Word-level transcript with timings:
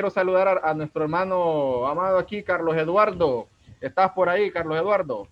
quiero 0.00 0.08
saludar 0.08 0.62
a, 0.64 0.72
nuestro 0.72 1.02
hermano 1.02 1.86
amado 1.86 2.16
aquí, 2.16 2.42
Carlos 2.42 2.74
Eduardo. 2.74 3.48
¿Estás 3.82 4.12
por 4.12 4.30
ahí, 4.30 4.50
Carlos 4.50 4.78
Eduardo? 4.78 5.28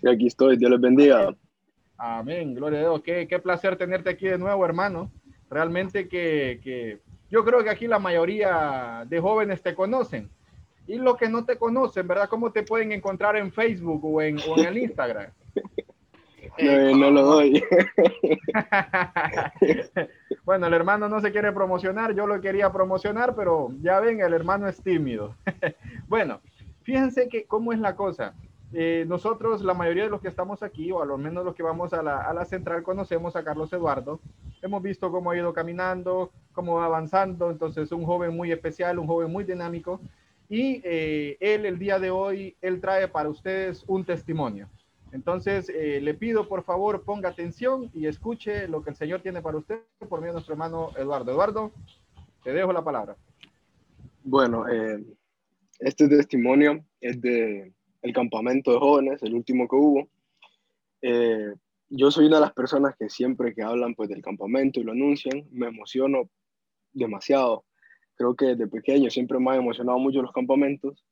Sí, 0.00 0.08
aquí 0.08 0.28
estoy. 0.28 0.56
Dios 0.56 0.70
les 0.70 0.80
bendiga. 0.80 1.34
Amén, 1.98 2.54
gloria 2.54 2.78
a 2.78 2.82
Dios. 2.82 3.02
Qué, 3.02 3.26
qué 3.26 3.40
placer 3.40 3.74
tenerte 3.74 4.08
aquí 4.08 4.28
de 4.28 4.38
nuevo, 4.38 4.64
hermano. 4.64 5.10
Realmente 5.50 6.06
que, 6.06 6.60
que 6.62 7.00
yo 7.28 7.44
creo 7.44 7.64
que 7.64 7.70
aquí 7.70 7.88
la 7.88 7.98
mayoría 7.98 9.04
de 9.08 9.18
jóvenes 9.18 9.62
te 9.62 9.74
conocen. 9.74 10.30
Y 10.86 10.98
los 10.98 11.16
que 11.16 11.28
no 11.28 11.44
te 11.44 11.56
conocen, 11.56 12.06
¿verdad? 12.06 12.28
¿Cómo 12.28 12.52
te 12.52 12.62
pueden 12.62 12.92
encontrar 12.92 13.34
en 13.34 13.50
Facebook 13.50 14.04
o 14.04 14.22
en, 14.22 14.38
o 14.48 14.60
en 14.60 14.66
el 14.66 14.78
Instagram? 14.78 15.32
No, 16.58 16.96
no 16.96 17.10
lo 17.10 17.22
doy. 17.22 17.62
bueno, 20.44 20.66
el 20.66 20.74
hermano 20.74 21.08
no 21.08 21.20
se 21.20 21.32
quiere 21.32 21.52
promocionar, 21.52 22.14
yo 22.14 22.26
lo 22.26 22.40
quería 22.40 22.70
promocionar, 22.70 23.34
pero 23.34 23.70
ya 23.80 24.00
ven, 24.00 24.20
el 24.20 24.34
hermano 24.34 24.68
es 24.68 24.82
tímido. 24.82 25.34
bueno, 26.08 26.40
fíjense 26.82 27.28
que 27.28 27.44
cómo 27.44 27.72
es 27.72 27.78
la 27.78 27.96
cosa. 27.96 28.34
Eh, 28.74 29.04
nosotros, 29.06 29.62
la 29.62 29.74
mayoría 29.74 30.04
de 30.04 30.10
los 30.10 30.20
que 30.20 30.28
estamos 30.28 30.62
aquí, 30.62 30.90
o 30.92 31.02
a 31.02 31.06
lo 31.06 31.18
menos 31.18 31.44
los 31.44 31.54
que 31.54 31.62
vamos 31.62 31.92
a 31.92 32.02
la, 32.02 32.22
a 32.22 32.32
la 32.32 32.44
central, 32.44 32.82
conocemos 32.82 33.36
a 33.36 33.44
Carlos 33.44 33.72
Eduardo. 33.72 34.20
Hemos 34.62 34.82
visto 34.82 35.10
cómo 35.10 35.30
ha 35.30 35.36
ido 35.36 35.52
caminando, 35.52 36.30
cómo 36.52 36.76
va 36.76 36.86
avanzando. 36.86 37.50
Entonces, 37.50 37.92
un 37.92 38.04
joven 38.04 38.36
muy 38.36 38.52
especial, 38.52 38.98
un 38.98 39.06
joven 39.06 39.30
muy 39.30 39.44
dinámico. 39.44 40.00
Y 40.48 40.80
eh, 40.84 41.36
él, 41.40 41.66
el 41.66 41.78
día 41.78 41.98
de 41.98 42.10
hoy, 42.10 42.56
él 42.60 42.80
trae 42.80 43.08
para 43.08 43.28
ustedes 43.28 43.84
un 43.86 44.04
testimonio. 44.04 44.68
Entonces, 45.12 45.68
eh, 45.68 46.00
le 46.00 46.14
pido, 46.14 46.48
por 46.48 46.64
favor, 46.64 47.04
ponga 47.04 47.28
atención 47.28 47.90
y 47.94 48.06
escuche 48.06 48.66
lo 48.66 48.82
que 48.82 48.90
el 48.90 48.96
Señor 48.96 49.20
tiene 49.20 49.42
para 49.42 49.58
usted 49.58 49.80
por 50.08 50.20
medio 50.20 50.32
nuestro 50.32 50.54
hermano 50.54 50.90
Eduardo. 50.96 51.32
Eduardo, 51.32 51.72
te 52.42 52.52
dejo 52.52 52.72
la 52.72 52.82
palabra. 52.82 53.16
Bueno, 54.24 54.68
eh, 54.68 55.04
este 55.78 56.08
testimonio 56.08 56.84
es 57.00 57.20
de 57.20 57.72
el 58.00 58.12
campamento 58.12 58.72
de 58.72 58.78
jóvenes, 58.78 59.22
el 59.22 59.34
último 59.34 59.68
que 59.68 59.76
hubo 59.76 60.08
yo 61.94 62.10
soy 62.10 62.26
una 62.26 62.36
de 62.36 62.42
las 62.42 62.54
personas 62.54 62.96
que 62.98 63.10
siempre 63.10 63.54
que 63.54 63.62
hablan 63.62 63.94
pues 63.94 64.08
del 64.08 64.22
campamento 64.22 64.80
y 64.80 64.82
lo 64.82 64.92
anuncian, 64.92 65.44
me 65.50 65.66
emociono 65.66 66.30
demasiado. 66.92 67.64
Creo 68.14 68.34
que 68.34 68.46
desde 68.46 68.66
pequeño 68.66 69.10
siempre 69.10 69.38
me 69.38 69.50
ha 69.50 69.56
emocionado 69.56 69.98
mucho 69.98 70.22
los 70.22 70.32
campamentos, 70.32 71.04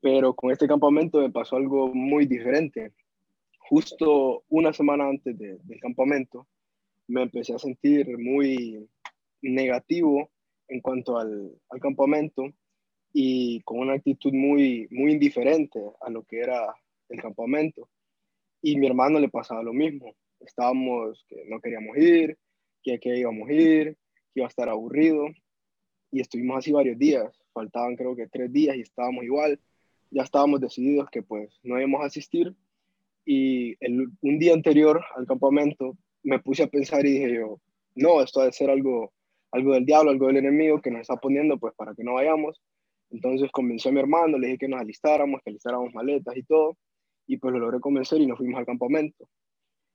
pero 0.00 0.34
con 0.34 0.50
este 0.50 0.66
campamento 0.66 1.20
me 1.20 1.30
pasó 1.30 1.54
algo 1.54 1.94
muy 1.94 2.26
diferente. 2.26 2.92
Justo 3.68 4.44
una 4.48 4.72
semana 4.72 5.06
antes 5.06 5.36
del 5.38 5.80
campamento 5.80 6.48
me 7.06 7.22
empecé 7.22 7.54
a 7.54 7.58
sentir 7.58 8.16
muy 8.16 8.88
negativo 9.42 10.30
en 10.68 10.80
cuanto 10.80 11.18
al, 11.18 11.52
al, 11.68 11.78
campamento 11.78 12.50
y 13.12 13.60
con 13.64 13.80
una 13.80 13.92
actitud 13.92 14.32
muy, 14.32 14.88
muy 14.90 15.12
indiferente 15.12 15.82
a 16.00 16.08
lo 16.08 16.22
que 16.24 16.40
era 16.40 16.74
el 17.10 17.20
campamento. 17.20 17.90
Y 18.62 18.78
mi 18.78 18.86
hermano 18.86 19.18
le 19.18 19.28
pasaba 19.28 19.62
lo 19.62 19.74
mismo. 19.74 20.14
Estábamos 20.40 21.26
que 21.28 21.44
no 21.46 21.60
queríamos 21.60 21.94
ir, 21.98 22.38
que, 22.82 22.98
que 22.98 23.18
íbamos 23.18 23.50
a 23.50 23.52
ir, 23.52 23.98
que 24.32 24.40
iba 24.40 24.46
a 24.46 24.48
estar 24.48 24.70
aburrido. 24.70 25.26
Y 26.10 26.20
estuvimos 26.20 26.56
así 26.56 26.72
varios 26.72 26.98
días. 26.98 27.38
Faltaban 27.52 27.96
creo 27.96 28.16
que 28.16 28.28
tres 28.28 28.50
días 28.50 28.76
y 28.76 28.80
estábamos 28.80 29.24
igual. 29.24 29.60
Ya 30.10 30.22
estábamos 30.22 30.58
decididos 30.58 31.10
que 31.10 31.22
pues 31.22 31.58
no 31.62 31.78
íbamos 31.78 32.00
a 32.00 32.06
asistir. 32.06 32.54
Y 33.30 33.76
el, 33.80 34.08
un 34.22 34.38
día 34.38 34.54
anterior 34.54 35.04
al 35.14 35.26
campamento 35.26 35.98
me 36.22 36.38
puse 36.38 36.62
a 36.62 36.66
pensar 36.66 37.04
y 37.04 37.12
dije 37.12 37.34
yo, 37.34 37.60
no, 37.94 38.22
esto 38.22 38.40
debe 38.40 38.54
ser 38.54 38.70
algo, 38.70 39.12
algo 39.50 39.74
del 39.74 39.84
diablo, 39.84 40.10
algo 40.10 40.28
del 40.28 40.38
enemigo 40.38 40.80
que 40.80 40.90
nos 40.90 41.02
está 41.02 41.16
poniendo 41.16 41.58
pues 41.58 41.74
para 41.74 41.94
que 41.94 42.02
no 42.04 42.14
vayamos. 42.14 42.58
Entonces 43.10 43.50
convencí 43.52 43.86
a 43.86 43.92
mi 43.92 44.00
hermano, 44.00 44.38
le 44.38 44.46
dije 44.46 44.60
que 44.60 44.68
nos 44.68 44.80
alistáramos, 44.80 45.42
que 45.44 45.50
alistáramos 45.50 45.92
maletas 45.92 46.38
y 46.38 46.42
todo 46.44 46.78
y 47.26 47.36
pues 47.36 47.52
lo 47.52 47.60
logré 47.60 47.80
convencer 47.80 48.18
y 48.22 48.26
nos 48.26 48.38
fuimos 48.38 48.58
al 48.60 48.64
campamento. 48.64 49.28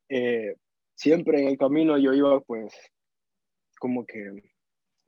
Eh, 0.10 0.54
siempre 0.94 1.42
en 1.42 1.48
el 1.48 1.58
camino 1.58 1.98
yo 1.98 2.14
iba 2.14 2.40
pues 2.42 2.72
como 3.80 4.06
que 4.06 4.44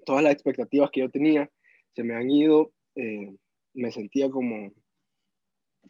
todas 0.04 0.24
las 0.24 0.34
expectativas 0.34 0.90
que 0.90 1.02
yo 1.02 1.12
tenía 1.12 1.48
se 1.94 2.04
me 2.04 2.16
han 2.16 2.32
ido, 2.32 2.72
eh, 2.96 3.36
me 3.76 3.92
sentía 3.92 4.32
como 4.32 4.74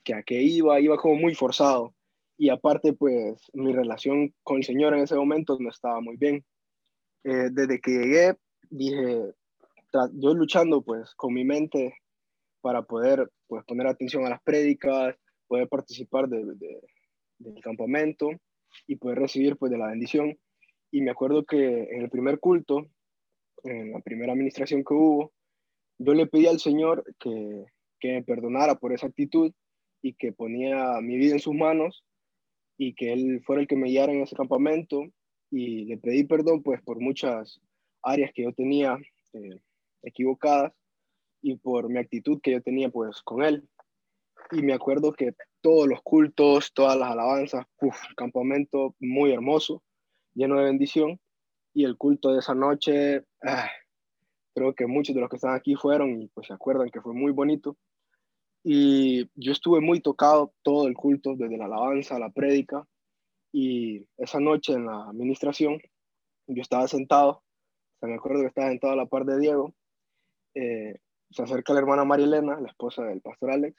que 0.04 0.14
a 0.14 0.22
qué 0.22 0.42
iba, 0.42 0.82
iba 0.82 0.98
como 0.98 1.16
muy 1.16 1.34
forzado 1.34 1.95
y 2.38 2.50
aparte 2.50 2.94
pues 2.94 3.42
mi 3.54 3.74
relación 3.74 4.34
con 4.44 4.58
el 4.58 4.64
Señor 4.64 4.94
en 4.94 5.02
ese 5.02 5.16
momento 5.16 5.58
no 5.60 5.70
estaba 5.70 6.02
muy 6.02 6.18
bien. 6.18 6.44
Eh, 7.24 7.50
desde 7.52 7.80
que 7.80 7.92
llegué 7.92 8.36
dije, 8.70 9.34
yo 10.14 10.34
luchando 10.34 10.82
pues 10.82 11.14
con 11.16 11.34
mi 11.34 11.44
mente 11.44 11.96
para 12.62 12.82
poder 12.82 13.32
pues 13.48 13.64
poner 13.66 13.88
atención 13.88 14.26
a 14.26 14.30
las 14.30 14.42
prédicas, 14.44 15.16
poder 15.48 15.70
participar 15.70 16.28
de, 16.28 16.44
del 17.40 17.62
campamento 17.62 18.30
y 18.88 18.98
poder 18.98 19.20
recibir 19.20 19.58
pues 19.58 19.72
de 19.72 19.78
la 19.78 19.88
bendición. 19.88 20.38
Y 20.92 21.02
me 21.02 21.12
acuerdo 21.12 21.46
que 21.46 21.84
en 21.84 22.02
el 22.02 22.10
primer 22.10 22.40
culto, 22.40 22.88
en 23.64 23.92
la 23.92 24.00
primera 24.00 24.34
administración 24.34 24.84
que 24.84 24.94
hubo, 24.94 25.34
yo 25.98 26.14
le 26.14 26.28
pedí 26.28 26.48
al 26.48 26.60
Señor 26.60 27.04
que, 27.20 27.66
que 28.00 28.14
me 28.14 28.24
perdonara 28.24 28.76
por 28.76 28.94
esa 28.94 29.08
actitud 29.08 29.52
y 30.02 30.14
que 30.14 30.34
ponía 30.34 31.00
mi 31.02 31.18
vida 31.18 31.34
en 31.34 31.40
sus 31.40 31.56
manos 31.56 32.05
y 32.78 32.94
que 32.94 33.14
Él 33.14 33.42
fuera 33.46 33.62
el 33.62 33.68
que 33.68 33.76
me 33.76 33.90
guiara 33.90 34.14
en 34.14 34.22
ese 34.22 34.36
campamento. 34.36 35.04
Y 35.52 35.86
le 35.86 35.98
pedí 35.98 36.24
perdón 36.26 36.64
pues 36.64 36.82
por 36.82 37.00
muchas 37.00 37.62
áreas 38.04 38.32
que 38.34 38.44
yo 38.44 38.54
tenía 38.54 38.98
eh, 39.34 39.60
equivocadas 40.04 40.74
y 41.42 41.56
por 41.58 41.90
mi 41.90 42.00
actitud 42.00 42.40
que 42.42 42.52
yo 42.52 42.62
tenía 42.62 42.90
pues 42.90 43.22
con 43.22 43.44
Él 43.44 43.68
y 44.52 44.62
me 44.62 44.74
acuerdo 44.74 45.14
que 45.14 45.34
todos 45.62 45.88
los 45.88 46.02
cultos, 46.02 46.74
todas 46.74 46.98
las 46.98 47.12
alabanzas, 47.12 47.66
uf, 47.82 47.98
campamento 48.16 48.96
muy 49.00 49.32
hermoso, 49.32 49.84
lleno 50.34 50.58
de 50.58 50.66
bendición. 50.66 51.20
Y 51.74 51.84
el 51.84 51.98
culto 51.98 52.32
de 52.32 52.40
esa 52.40 52.56
noche, 52.56 53.26
ah, 53.44 53.70
creo 54.54 54.74
que 54.74 54.88
muchos 54.88 55.14
de 55.14 55.22
los 55.22 55.30
que 55.30 55.36
están 55.36 55.56
aquí 55.56 55.76
fueron 55.76 56.22
y 56.22 56.28
pues 56.30 56.48
se 56.48 56.54
acuerdan 56.54 56.90
que 56.90 57.02
fue 57.02 57.14
muy 57.14 57.32
bonito. 57.32 57.76
Y 58.68 59.30
yo 59.36 59.52
estuve 59.52 59.80
muy 59.80 60.02
tocado 60.02 60.52
todo 60.64 60.88
el 60.88 60.96
culto, 60.96 61.36
desde 61.36 61.56
la 61.56 61.66
alabanza 61.66 62.16
a 62.16 62.20
la 62.20 62.32
prédica. 62.32 62.88
Y 63.54 64.08
esa 64.18 64.40
noche 64.40 64.74
en 64.74 64.88
la 64.88 65.08
administración, 65.08 65.80
yo 66.48 66.64
estaba 66.64 66.88
sentado, 66.88 67.44
o 68.02 68.08
me 68.08 68.16
acuerdo 68.16 68.42
que 68.42 68.48
estaba 68.48 68.70
sentado 68.70 68.94
a 68.94 68.96
la 68.96 69.06
par 69.06 69.26
de 69.26 69.40
Diego. 69.40 69.76
Eh, 70.56 70.96
se 71.30 71.44
acerca 71.44 71.74
la 71.74 71.80
hermana 71.82 72.06
Marilena, 72.06 72.60
la 72.60 72.70
esposa 72.70 73.04
del 73.04 73.22
pastor 73.22 73.52
Alex, 73.52 73.78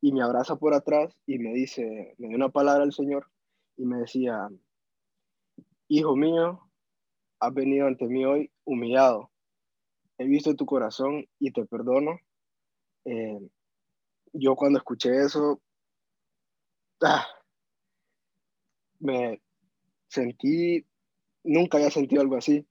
y 0.00 0.10
me 0.10 0.22
abraza 0.22 0.56
por 0.56 0.72
atrás 0.72 1.14
y 1.26 1.38
me 1.38 1.52
dice, 1.52 2.14
me 2.16 2.28
dio 2.28 2.36
una 2.36 2.48
palabra 2.48 2.82
al 2.82 2.94
Señor 2.94 3.26
y 3.76 3.84
me 3.84 3.98
decía, 3.98 4.48
hijo 5.88 6.16
mío, 6.16 6.62
has 7.40 7.52
venido 7.52 7.86
ante 7.86 8.06
mí 8.06 8.24
hoy 8.24 8.50
humillado. 8.64 9.30
He 10.16 10.24
visto 10.24 10.56
tu 10.56 10.64
corazón 10.64 11.26
y 11.38 11.50
te 11.50 11.66
perdono. 11.66 12.18
Eh, 13.04 13.50
yo 14.34 14.54
cuando 14.54 14.78
escuché 14.78 15.24
eso, 15.24 15.62
ah, 17.02 17.26
me 18.98 19.40
sentí, 20.08 20.86
nunca 21.42 21.78
había 21.78 21.90
sentido 21.90 22.20
algo 22.20 22.36
así. 22.36 22.66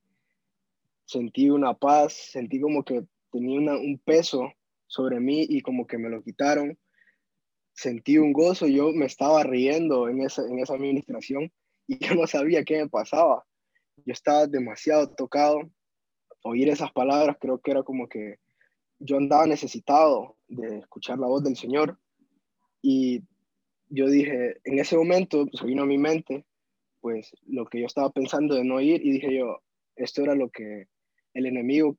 Sentí 1.05 1.49
una 1.49 1.73
paz, 1.73 2.13
sentí 2.13 2.61
como 2.61 2.83
que 2.83 3.03
tenía 3.31 3.73
un 3.73 3.99
peso 4.05 4.53
sobre 4.87 5.19
mí 5.19 5.45
y 5.49 5.61
como 5.61 5.87
que 5.87 5.97
me 5.97 6.09
lo 6.09 6.21
quitaron 6.21 6.77
sentí 7.73 8.17
un 8.17 8.33
gozo, 8.33 8.67
yo 8.67 8.91
me 8.91 9.05
estaba 9.05 9.43
riendo 9.43 10.07
en 10.07 10.21
esa, 10.21 10.43
en 10.43 10.59
esa 10.59 10.75
administración 10.75 11.51
y 11.87 12.03
yo 12.05 12.15
no 12.15 12.27
sabía 12.27 12.63
qué 12.63 12.77
me 12.77 12.89
pasaba. 12.89 13.43
Yo 14.05 14.13
estaba 14.13 14.47
demasiado 14.47 15.09
tocado. 15.13 15.59
Oír 16.43 16.69
esas 16.69 16.91
palabras 16.91 17.37
creo 17.39 17.59
que 17.59 17.71
era 17.71 17.83
como 17.83 18.07
que 18.07 18.37
yo 18.99 19.17
andaba 19.17 19.45
necesitado 19.47 20.37
de 20.55 20.79
escuchar 20.79 21.19
la 21.19 21.27
voz 21.27 21.43
del 21.43 21.55
Señor. 21.55 21.99
Y 22.81 23.23
yo 23.89 24.07
dije, 24.07 24.57
en 24.63 24.79
ese 24.79 24.97
momento 24.97 25.45
pues, 25.45 25.63
vino 25.63 25.83
a 25.83 25.87
mi 25.87 25.97
mente 25.97 26.45
pues 27.01 27.35
lo 27.45 27.65
que 27.65 27.81
yo 27.81 27.85
estaba 27.85 28.11
pensando 28.11 28.55
de 28.55 28.63
no 28.63 28.79
ir 28.79 29.05
y 29.05 29.11
dije 29.11 29.35
yo, 29.35 29.59
esto 29.95 30.23
era 30.23 30.35
lo 30.35 30.49
que 30.49 30.87
el 31.33 31.45
enemigo 31.45 31.97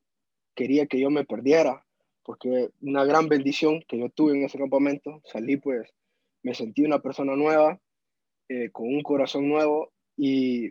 quería 0.55 0.87
que 0.87 0.99
yo 0.99 1.11
me 1.11 1.25
perdiera 1.25 1.85
porque 2.25 2.71
una 2.81 3.05
gran 3.05 3.29
bendición 3.29 3.83
que 3.87 3.99
yo 3.99 4.09
tuve 4.09 4.35
en 4.35 4.45
ese 4.45 4.57
campamento, 4.57 5.21
salí 5.25 5.57
pues, 5.57 5.93
me 6.41 6.55
sentí 6.55 6.83
una 6.83 6.99
persona 6.99 7.35
nueva, 7.35 7.79
eh, 8.49 8.71
con 8.71 8.87
un 8.87 9.03
corazón 9.03 9.47
nuevo 9.47 9.93
y 10.17 10.69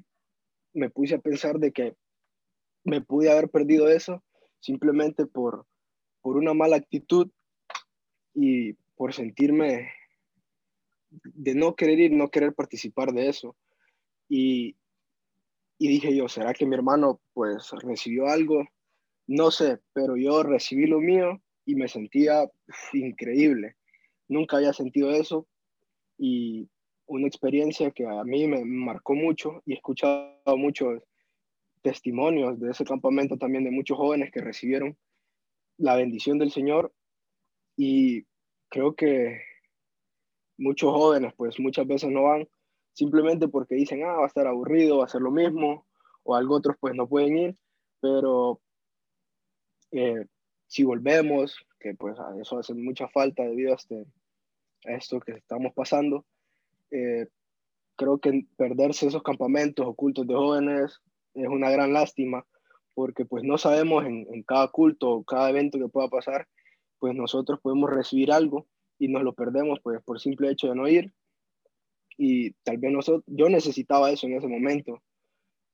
me 0.72 0.90
puse 0.90 1.14
a 1.14 1.20
pensar 1.20 1.58
de 1.60 1.72
que 1.72 1.94
me 2.82 3.00
pude 3.00 3.30
haber 3.30 3.48
perdido 3.50 3.88
eso 3.88 4.22
simplemente 4.58 5.26
por, 5.26 5.66
por 6.22 6.36
una 6.36 6.54
mala 6.54 6.76
actitud 6.76 7.30
y 8.34 8.72
por 8.96 9.12
sentirme 9.12 9.90
de 11.10 11.54
no 11.54 11.74
querer 11.74 12.00
ir, 12.00 12.12
no 12.12 12.28
querer 12.28 12.54
participar 12.54 13.12
de 13.12 13.28
eso. 13.28 13.56
Y, 14.28 14.76
y 15.78 15.88
dije 15.88 16.14
yo, 16.14 16.28
¿será 16.28 16.52
que 16.54 16.66
mi 16.66 16.74
hermano 16.74 17.20
pues 17.32 17.70
recibió 17.82 18.28
algo 18.28 18.64
no 19.26 19.50
sé, 19.50 19.78
pero 19.92 20.16
yo 20.16 20.42
recibí 20.42 20.86
lo 20.86 21.00
mío 21.00 21.40
y 21.64 21.74
me 21.74 21.88
sentía 21.88 22.50
increíble. 22.92 23.76
Nunca 24.28 24.56
había 24.56 24.72
sentido 24.72 25.10
eso 25.10 25.46
y 26.18 26.68
una 27.06 27.26
experiencia 27.26 27.90
que 27.90 28.06
a 28.06 28.24
mí 28.24 28.46
me 28.46 28.64
marcó 28.64 29.14
mucho 29.14 29.62
y 29.66 29.72
he 29.72 29.76
escuchado 29.76 30.56
muchos 30.56 31.02
testimonios 31.82 32.58
de 32.60 32.70
ese 32.70 32.84
campamento 32.84 33.36
también 33.36 33.64
de 33.64 33.70
muchos 33.70 33.96
jóvenes 33.96 34.30
que 34.30 34.40
recibieron 34.40 34.96
la 35.76 35.96
bendición 35.96 36.38
del 36.38 36.50
Señor 36.50 36.92
y 37.76 38.24
creo 38.68 38.94
que 38.94 39.40
muchos 40.56 40.92
jóvenes 40.92 41.32
pues 41.36 41.58
muchas 41.58 41.86
veces 41.86 42.10
no 42.10 42.24
van 42.24 42.48
simplemente 42.92 43.48
porque 43.48 43.74
dicen, 43.74 44.04
ah, 44.04 44.14
va 44.14 44.24
a 44.24 44.28
estar 44.28 44.46
aburrido, 44.46 44.98
va 44.98 45.04
a 45.04 45.08
ser 45.08 45.20
lo 45.20 45.30
mismo, 45.30 45.86
o 46.22 46.34
algo 46.34 46.56
otros 46.56 46.76
pues 46.80 46.94
no 46.94 47.08
pueden 47.08 47.36
ir, 47.36 47.56
pero 48.00 48.60
eh, 49.90 50.26
si 50.66 50.84
volvemos, 50.84 51.56
que 51.78 51.94
pues 51.94 52.16
eso 52.40 52.58
hace 52.58 52.72
mucha 52.74 53.08
falta 53.08 53.42
debido 53.42 53.72
a, 53.72 53.76
este, 53.76 54.06
a 54.86 54.92
esto 54.92 55.20
que 55.20 55.32
estamos 55.32 55.72
pasando, 55.74 56.24
eh, 56.90 57.26
creo 57.96 58.18
que 58.18 58.46
perderse 58.56 59.06
esos 59.06 59.22
campamentos 59.22 59.86
ocultos 59.86 60.26
de 60.26 60.34
jóvenes 60.34 61.00
es 61.34 61.48
una 61.48 61.70
gran 61.70 61.92
lástima, 61.92 62.46
porque 62.94 63.24
pues 63.24 63.42
no 63.42 63.58
sabemos 63.58 64.04
en, 64.04 64.26
en 64.32 64.42
cada 64.44 64.68
culto 64.68 65.10
o 65.10 65.24
cada 65.24 65.50
evento 65.50 65.78
que 65.78 65.88
pueda 65.88 66.08
pasar, 66.08 66.46
pues 67.04 67.14
nosotros 67.14 67.60
podemos 67.60 67.90
recibir 67.90 68.32
algo 68.32 68.66
y 68.98 69.08
nos 69.08 69.22
lo 69.22 69.34
perdemos 69.34 69.78
pues 69.82 70.02
por 70.02 70.18
simple 70.18 70.50
hecho 70.50 70.68
de 70.68 70.74
no 70.74 70.88
ir. 70.88 71.12
Y 72.16 72.52
tal 72.62 72.78
vez 72.78 72.92
nosotros, 72.92 73.24
yo 73.26 73.50
necesitaba 73.50 74.10
eso 74.10 74.26
en 74.26 74.38
ese 74.38 74.48
momento, 74.48 75.02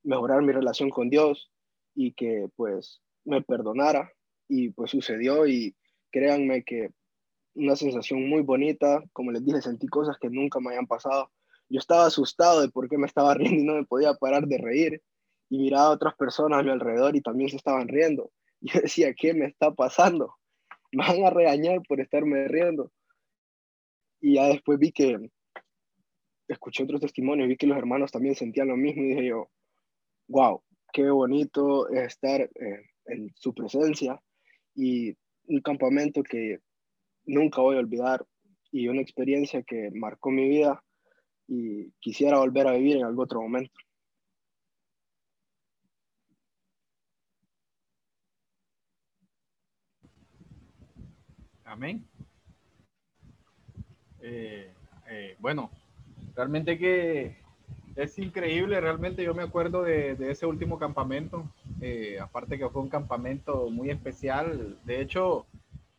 mejorar 0.02 0.42
mi 0.42 0.50
relación 0.50 0.90
con 0.90 1.08
Dios 1.08 1.52
y 1.94 2.14
que 2.14 2.48
pues 2.56 3.00
me 3.24 3.42
perdonara 3.42 4.12
y 4.48 4.70
pues 4.70 4.90
sucedió 4.90 5.46
y 5.46 5.76
créanme 6.10 6.64
que 6.64 6.90
una 7.54 7.76
sensación 7.76 8.28
muy 8.28 8.42
bonita, 8.42 9.00
como 9.12 9.30
les 9.30 9.44
dije, 9.44 9.62
sentí 9.62 9.86
cosas 9.86 10.16
que 10.20 10.30
nunca 10.30 10.58
me 10.58 10.70
habían 10.70 10.88
pasado. 10.88 11.30
Yo 11.68 11.78
estaba 11.78 12.06
asustado 12.06 12.60
de 12.60 12.70
por 12.70 12.88
qué 12.88 12.98
me 12.98 13.06
estaba 13.06 13.34
riendo 13.36 13.62
y 13.62 13.64
no 13.64 13.74
me 13.74 13.84
podía 13.84 14.14
parar 14.14 14.48
de 14.48 14.58
reír 14.58 15.00
y 15.48 15.58
miraba 15.58 15.84
a 15.84 15.90
otras 15.90 16.16
personas 16.16 16.58
a 16.58 16.62
mi 16.64 16.70
alrededor 16.70 17.14
y 17.14 17.20
también 17.20 17.50
se 17.50 17.56
estaban 17.56 17.86
riendo. 17.86 18.32
Yo 18.60 18.80
decía, 18.80 19.14
¿qué 19.14 19.32
me 19.32 19.46
está 19.46 19.70
pasando? 19.70 20.39
Van 20.92 21.24
a 21.24 21.30
regañar 21.30 21.80
por 21.86 22.00
estarme 22.00 22.48
riendo. 22.48 22.92
Y 24.20 24.34
ya 24.34 24.46
después 24.48 24.78
vi 24.78 24.92
que, 24.92 25.30
escuché 26.48 26.82
otros 26.82 27.00
testimonios, 27.00 27.48
vi 27.48 27.56
que 27.56 27.66
los 27.66 27.78
hermanos 27.78 28.10
también 28.10 28.34
sentían 28.34 28.68
lo 28.68 28.76
mismo 28.76 29.02
y 29.02 29.08
dije 29.08 29.26
yo, 29.26 29.50
wow, 30.28 30.62
qué 30.92 31.08
bonito 31.10 31.88
estar 31.88 32.40
eh, 32.40 32.50
en 33.06 33.30
su 33.34 33.54
presencia 33.54 34.20
y 34.74 35.14
un 35.44 35.60
campamento 35.60 36.22
que 36.22 36.58
nunca 37.24 37.62
voy 37.62 37.76
a 37.76 37.80
olvidar 37.80 38.24
y 38.72 38.88
una 38.88 39.00
experiencia 39.00 39.62
que 39.62 39.90
marcó 39.92 40.30
mi 40.30 40.48
vida 40.48 40.82
y 41.46 41.90
quisiera 42.00 42.38
volver 42.38 42.66
a 42.68 42.72
vivir 42.72 42.96
en 42.98 43.04
algún 43.04 43.24
otro 43.24 43.40
momento. 43.40 43.72
Amén. 51.70 52.04
Eh, 54.20 54.72
eh, 55.08 55.36
bueno, 55.38 55.70
realmente 56.34 56.76
que 56.76 57.36
es 57.94 58.18
increíble, 58.18 58.80
realmente 58.80 59.22
yo 59.22 59.34
me 59.34 59.44
acuerdo 59.44 59.84
de, 59.84 60.16
ese 60.30 60.46
último 60.46 60.80
campamento, 60.80 61.48
eh, 61.80 62.18
aparte 62.20 62.58
que 62.58 62.68
fue 62.68 62.82
un 62.82 62.88
campamento 62.88 63.70
muy 63.70 63.88
especial, 63.88 64.78
de 64.84 65.00
hecho, 65.00 65.46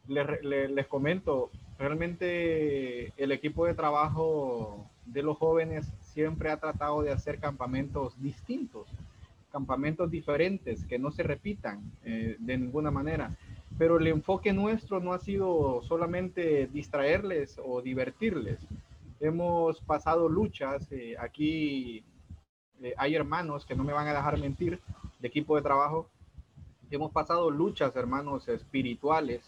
les, 0.09 0.87
comento, 0.87 1.49
realmente 1.79 3.13
el 3.15 3.31
equipo 3.31 3.65
de 3.65 3.73
trabajo 3.73 4.89
de 5.05 5.23
los 5.23 5.37
jóvenes 5.37 5.89
siempre 6.01 6.51
ha 6.51 6.57
tratado 6.57 7.01
de 7.01 7.13
hacer 7.13 7.39
campamentos 7.39 8.21
distintos, 8.21 8.89
campamentos 9.53 10.11
diferentes, 10.11 10.83
que 10.83 10.99
no 10.99 11.11
se 11.11 11.23
repitan 11.23 11.81
de 12.03 12.57
ninguna 12.57 12.91
manera. 12.91 13.37
Pero 13.81 13.97
el 13.97 14.05
enfoque 14.05 14.53
nuestro 14.53 14.99
no 14.99 15.11
ha 15.11 15.17
sido 15.17 15.81
solamente 15.81 16.67
distraerles 16.67 17.59
o 17.65 17.81
divertirles, 17.81 18.59
hemos 19.19 19.81
pasado 19.81 20.29
luchas. 20.29 20.85
Eh, 20.91 21.15
aquí 21.19 22.03
eh, 22.83 22.93
hay 22.95 23.15
hermanos 23.15 23.65
que 23.65 23.73
no 23.73 23.83
me 23.83 23.91
van 23.91 24.07
a 24.07 24.13
dejar 24.13 24.37
mentir, 24.37 24.79
de 25.17 25.27
equipo 25.27 25.55
de 25.55 25.63
trabajo. 25.63 26.07
Hemos 26.91 27.11
pasado 27.11 27.49
luchas, 27.49 27.95
hermanos, 27.95 28.47
espirituales 28.49 29.41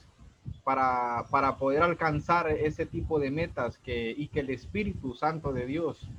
para, 0.64 1.28
para 1.30 1.56
poder 1.58 1.84
alcanzar 1.84 2.50
ese 2.50 2.88
tipo 2.88 3.20
de 3.20 3.30
metas 3.30 3.78
que, 3.78 4.16
y 4.18 4.30
que 4.30 4.40
el 4.40 4.50
Espíritu 4.50 5.14
Santo 5.14 5.54
de 5.54 5.68
Dios, 5.68 6.10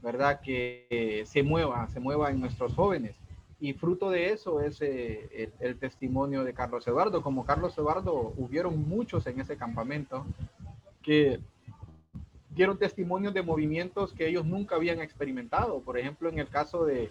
¿verdad? 0.00 0.40
Que 0.42 1.24
se 1.26 1.42
mueva, 1.42 1.88
se 1.88 1.98
mueva 1.98 2.30
en 2.30 2.38
nuestros 2.38 2.72
jóvenes. 2.72 3.16
Y 3.60 3.72
fruto 3.72 4.10
de 4.10 4.30
eso 4.30 4.60
es 4.60 4.80
eh, 4.82 5.50
el, 5.60 5.78
testimonio 5.78 6.44
de 6.44 6.54
Carlos 6.54 6.86
Eduardo. 6.86 7.22
Como 7.22 7.44
Carlos 7.44 7.76
Eduardo, 7.78 8.34
hubieron 8.36 8.88
muchos 8.88 9.26
en 9.26 9.40
ese 9.40 9.56
campamento 9.56 10.26
que 11.02 11.40
dieron 12.50 12.78
testimonios 12.78 13.34
de 13.34 13.42
movimientos 13.42 14.12
que 14.12 14.28
ellos 14.28 14.44
nunca 14.44 14.76
habían 14.76 15.00
experimentado. 15.00 15.80
Por 15.80 15.98
ejemplo, 15.98 16.28
en 16.28 16.38
el 16.38 16.48
caso 16.48 16.84
de, 16.84 17.10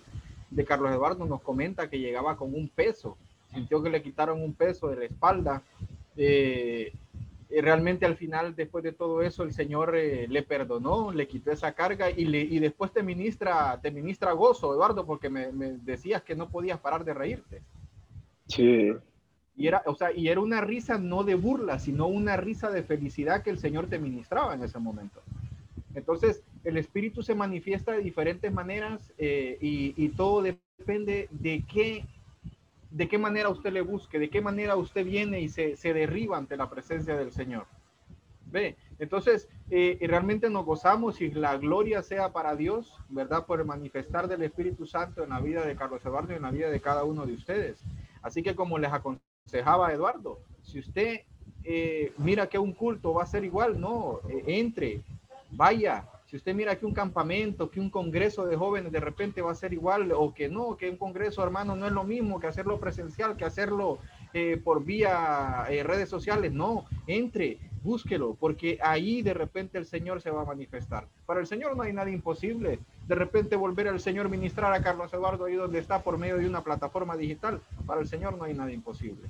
de 0.49 0.65
Carlos 0.65 0.91
Eduardo 0.91 1.25
nos 1.25 1.41
comenta 1.41 1.89
que 1.89 1.99
llegaba 1.99 2.37
con 2.37 2.53
un 2.53 2.69
peso, 2.69 3.17
sintió 3.53 3.81
que 3.81 3.89
le 3.89 4.03
quitaron 4.03 4.41
un 4.41 4.53
peso 4.53 4.87
de 4.89 4.95
la 4.97 5.05
espalda. 5.05 5.63
Eh, 6.15 6.93
realmente 7.61 8.05
al 8.05 8.15
final, 8.15 8.55
después 8.55 8.83
de 8.83 8.93
todo 8.93 9.21
eso, 9.21 9.43
el 9.43 9.53
Señor 9.53 9.95
eh, 9.95 10.27
le 10.27 10.43
perdonó, 10.43 11.11
le 11.11 11.27
quitó 11.27 11.51
esa 11.51 11.73
carga 11.73 12.09
y, 12.09 12.25
le, 12.25 12.41
y 12.41 12.59
después 12.59 12.91
te 12.91 13.03
ministra, 13.03 13.79
te 13.81 13.91
ministra 13.91 14.31
gozo, 14.31 14.73
Eduardo, 14.73 15.05
porque 15.05 15.29
me, 15.29 15.51
me, 15.51 15.73
decías 15.73 16.23
que 16.23 16.35
no 16.35 16.49
podías 16.49 16.79
parar 16.79 17.05
de 17.05 17.13
reírte. 17.13 17.61
Sí. 18.47 18.91
Y 19.55 19.67
era, 19.67 19.83
o 19.85 19.93
sea, 19.95 20.11
y 20.11 20.29
era 20.29 20.41
una 20.41 20.61
risa 20.61 20.97
no 20.97 21.23
de 21.23 21.35
burla, 21.35 21.77
sino 21.77 22.07
una 22.07 22.37
risa 22.37 22.71
de 22.71 22.81
felicidad 22.81 23.43
que 23.43 23.51
el 23.51 23.59
Señor 23.59 23.87
te 23.87 23.99
ministraba 23.99 24.55
en 24.55 24.63
ese 24.63 24.79
momento. 24.79 25.21
Entonces, 25.95 26.43
el 26.63 26.77
Espíritu 26.77 27.21
se 27.21 27.35
manifiesta 27.35 27.91
de 27.91 27.99
diferentes 27.99 28.51
maneras 28.51 29.13
eh, 29.17 29.57
y, 29.61 29.93
y, 29.95 30.09
todo 30.09 30.41
depende 30.41 31.27
de 31.29 31.63
qué, 31.71 32.05
de 32.93 33.07
qué 33.07 33.17
manera 33.17 33.49
usted 33.49 33.73
le 33.73 33.81
busque, 33.81 34.19
de 34.19 34.29
qué 34.29 34.39
manera 34.39 34.75
usted 34.75 35.03
viene 35.03 35.41
y 35.41 35.49
se, 35.49 35.75
se 35.75 35.93
derriba 35.93 36.37
ante 36.37 36.55
la 36.55 36.69
presencia 36.69 37.15
del 37.17 37.31
Señor. 37.31 37.65
¿Ve? 38.51 38.77
Entonces, 38.99 39.49
eh, 39.71 39.97
realmente 40.01 40.47
nos 40.47 40.63
gozamos 40.63 41.19
y 41.19 41.31
la 41.31 41.57
gloria 41.57 42.03
sea 42.03 42.31
para 42.31 42.55
Dios, 42.55 42.95
¿verdad? 43.09 43.47
Por 43.47 43.59
el 43.59 43.65
manifestar 43.65 44.27
del 44.27 44.43
Espíritu 44.43 44.85
Santo 44.85 45.23
en 45.23 45.31
la 45.31 45.39
vida 45.39 45.65
de 45.65 45.75
Carlos 45.75 46.05
Eduardo 46.05 46.33
y 46.33 46.35
en 46.35 46.43
la 46.43 46.51
vida 46.51 46.69
de 46.69 46.79
cada 46.79 47.03
uno 47.03 47.25
de 47.25 47.33
ustedes. 47.33 47.83
Así 48.21 48.43
que 48.43 48.53
como 48.53 48.77
les 48.77 48.93
aconsejaba 48.93 49.91
Eduardo, 49.91 50.39
si 50.61 50.79
usted 50.79 51.21
eh, 51.63 52.13
mira 52.17 52.47
que 52.47 52.59
un 52.59 52.73
culto 52.73 53.13
va 53.15 53.23
a 53.23 53.27
ser 53.27 53.43
igual, 53.43 53.79
no, 53.79 54.19
eh, 54.29 54.43
entre, 54.47 55.01
vaya. 55.49 56.05
Si 56.33 56.37
usted 56.37 56.55
mira 56.55 56.79
que 56.79 56.87
un 56.87 56.95
campamento, 56.95 57.69
que 57.69 57.79
un 57.79 57.91
congreso 57.91 58.47
de 58.47 58.57
jóvenes 58.57 58.91
de 58.91 58.99
repente 58.99 59.43
va 59.43 59.51
a 59.51 59.55
ser 59.55 59.71
igual 59.71 60.11
o 60.13 60.33
que 60.33 60.49
no, 60.49 60.75
que 60.77 60.89
un 60.89 60.97
congreso, 60.97 61.43
hermano, 61.43 61.75
no 61.75 61.85
es 61.85 61.91
lo 61.91 62.05
mismo 62.05 62.39
que 62.39 62.47
hacerlo 62.47 62.79
presencial, 62.79 63.37
que 63.37 63.45
hacerlo 63.45 63.99
eh, 64.33 64.57
por 64.57 64.83
vía 64.83 65.67
eh, 65.69 65.83
redes 65.83 66.09
sociales. 66.09 66.51
No, 66.51 66.85
entre, 67.05 67.59
búsquelo, 67.83 68.33
porque 68.33 68.79
ahí 68.81 69.21
de 69.21 69.35
repente 69.35 69.77
el 69.77 69.85
Señor 69.85 70.21
se 70.21 70.31
va 70.31 70.41
a 70.41 70.45
manifestar. 70.45 71.07
Para 71.27 71.39
el 71.39 71.45
Señor 71.45 71.77
no 71.77 71.83
hay 71.83 71.93
nada 71.93 72.09
imposible. 72.09 72.79
De 73.07 73.13
repente 73.13 73.55
volver 73.55 73.87
al 73.87 73.99
Señor 73.99 74.27
ministrar 74.27 74.73
a 74.73 74.81
Carlos 74.81 75.13
Eduardo 75.13 75.45
ahí 75.45 75.53
donde 75.53 75.77
está 75.77 76.01
por 76.01 76.17
medio 76.17 76.39
de 76.39 76.47
una 76.47 76.63
plataforma 76.63 77.15
digital. 77.15 77.61
Para 77.85 78.01
el 78.01 78.07
Señor 78.07 78.39
no 78.39 78.45
hay 78.45 78.55
nada 78.55 78.71
imposible. 78.71 79.29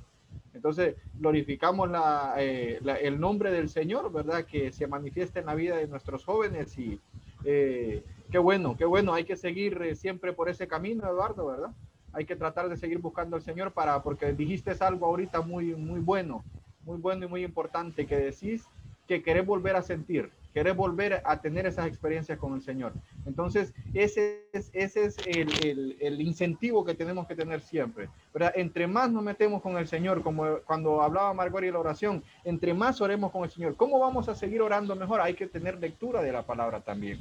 Entonces, 0.64 0.96
glorificamos 1.20 1.90
eh, 2.38 2.80
el 3.02 3.20
nombre 3.20 3.50
del 3.50 3.68
Señor, 3.68 4.10
¿verdad? 4.10 4.46
Que 4.46 4.72
se 4.72 4.86
manifiesta 4.86 5.38
en 5.38 5.44
la 5.44 5.54
vida 5.54 5.76
de 5.76 5.86
nuestros 5.86 6.24
jóvenes 6.24 6.78
y 6.78 6.98
eh, 7.44 8.02
qué 8.30 8.38
bueno, 8.38 8.74
qué 8.74 8.86
bueno, 8.86 9.12
hay 9.12 9.24
que 9.24 9.36
seguir 9.36 9.78
eh, 9.82 9.94
siempre 9.94 10.32
por 10.32 10.48
ese 10.48 10.66
camino, 10.66 11.06
Eduardo, 11.06 11.48
¿verdad? 11.48 11.70
Hay 12.14 12.24
que 12.24 12.34
tratar 12.34 12.70
de 12.70 12.78
seguir 12.78 12.96
buscando 12.96 13.36
al 13.36 13.42
Señor 13.42 13.72
para, 13.72 14.02
porque 14.02 14.32
dijiste 14.32 14.74
algo 14.80 15.04
ahorita 15.04 15.42
muy, 15.42 15.74
muy 15.74 16.00
bueno, 16.00 16.42
muy 16.86 16.96
bueno 16.96 17.26
y 17.26 17.28
muy 17.28 17.44
importante, 17.44 18.06
que 18.06 18.16
decís 18.16 18.64
que 19.06 19.22
querés 19.22 19.44
volver 19.44 19.76
a 19.76 19.82
sentir, 19.82 20.30
querés 20.54 20.76
volver 20.76 21.20
a 21.24 21.40
tener 21.40 21.66
esas 21.66 21.86
experiencias 21.88 22.38
con 22.38 22.54
el 22.54 22.62
Señor. 22.62 22.92
Entonces, 23.26 23.74
ese 23.92 24.46
es, 24.52 24.70
ese 24.72 25.04
es 25.04 25.18
el, 25.26 25.52
el, 25.66 25.96
el, 26.00 26.20
incentivo 26.20 26.84
que 26.84 26.94
tenemos 26.94 27.26
que 27.26 27.34
tener 27.34 27.60
siempre. 27.60 28.08
¿verdad? 28.32 28.52
Entre 28.54 28.86
más 28.86 29.10
nos 29.10 29.24
metemos 29.24 29.60
con 29.60 29.76
el 29.76 29.88
Señor, 29.88 30.22
como 30.22 30.60
cuando 30.60 31.02
hablaba 31.02 31.34
Margot 31.34 31.64
y 31.64 31.72
la 31.72 31.80
oración, 31.80 32.22
entre 32.44 32.72
más 32.72 33.00
oremos 33.00 33.32
con 33.32 33.42
el 33.42 33.50
Señor. 33.50 33.74
¿Cómo 33.76 33.98
vamos 33.98 34.28
a 34.28 34.36
seguir 34.36 34.62
orando 34.62 34.94
mejor? 34.94 35.20
Hay 35.20 35.34
que 35.34 35.48
tener 35.48 35.80
lectura 35.80 36.22
de 36.22 36.30
la 36.30 36.42
palabra 36.42 36.80
también. 36.80 37.18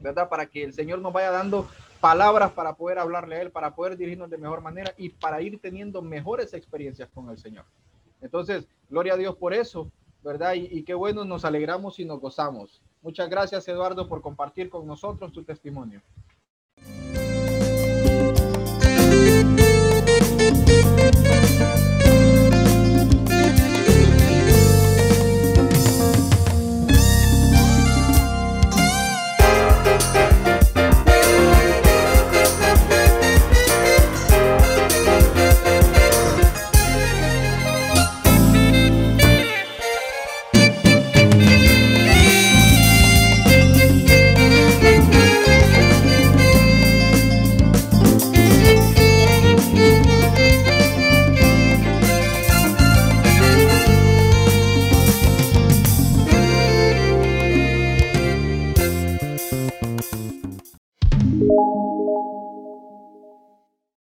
¿verdad? 0.00 0.28
Para 0.28 0.46
que 0.46 0.64
el 0.64 0.72
Señor 0.72 1.00
nos 1.00 1.12
vaya 1.12 1.30
dando 1.30 1.68
palabras 2.00 2.52
para 2.52 2.74
poder 2.74 2.98
hablarle 2.98 3.36
a 3.36 3.42
Él, 3.42 3.50
para 3.50 3.74
poder 3.74 3.96
dirigirnos 3.96 4.30
de 4.30 4.38
mejor 4.38 4.62
manera 4.62 4.94
y 4.96 5.10
para 5.10 5.42
ir 5.42 5.60
teniendo 5.60 6.00
mejores 6.00 6.54
experiencias 6.54 7.08
con 7.12 7.28
el 7.28 7.38
Señor. 7.38 7.64
Entonces, 8.20 8.66
gloria 8.88 9.14
a 9.14 9.16
Dios 9.16 9.36
por 9.36 9.52
eso, 9.52 9.90
¿verdad? 10.22 10.54
Y, 10.54 10.82
qué 10.82 10.94
bueno, 10.94 11.24
nos 11.24 11.44
alegramos 11.44 11.98
y 11.98 12.04
nos 12.04 12.20
gozamos. 12.20 12.80
Muchas 13.02 13.28
gracias, 13.28 13.68
Eduardo, 13.68 14.08
por 14.08 14.20
compartir 14.20 14.68
con 14.68 14.86
nosotros 14.86 15.32
tu 15.32 15.44
testimonio. 15.44 16.02